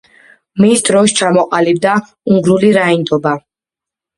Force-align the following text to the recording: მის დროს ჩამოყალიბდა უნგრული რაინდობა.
მის 0.63 0.81
დროს 0.87 1.13
ჩამოყალიბდა 1.19 1.93
უნგრული 2.33 2.73
რაინდობა. 2.79 3.37